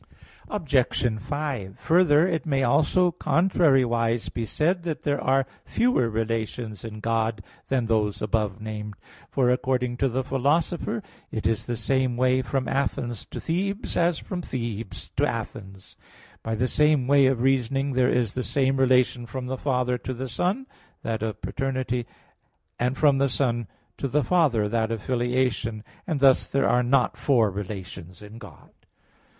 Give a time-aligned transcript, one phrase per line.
[0.47, 1.19] Obj.
[1.19, 7.43] 5: Further, it may also contrariwise be said that there are fewer relations in God
[7.67, 8.95] than those above named.
[9.29, 11.01] For, according to the Philosopher (Phys.
[11.03, 15.11] iii text 24), "It is the same way from Athens to Thebes, as from Thebes
[15.17, 15.95] to Athens."
[16.41, 20.15] By the same way of reasoning there is the same relation from the Father to
[20.15, 20.65] the Son,
[21.03, 22.07] that of paternity,
[22.79, 23.67] and from the Son
[23.99, 28.71] to the Father, that of filiation; and thus there are not four relations in God.